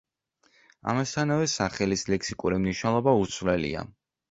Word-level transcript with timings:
ამასთანავე 0.93 1.51
სახელის 1.51 2.05
ლექსიკური 2.15 2.59
მნიშვნელობა 2.65 3.17
უცვლელია. 3.27 3.89